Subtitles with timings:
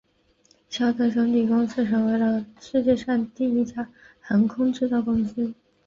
[0.67, 3.87] 肖特兄弟公司成为了世界上第一家
[4.19, 5.53] 航空制造公司。